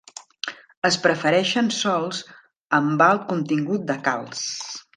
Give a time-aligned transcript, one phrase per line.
[0.89, 2.21] Es prefereixen sòls
[2.79, 4.45] amb alt contingut de calç.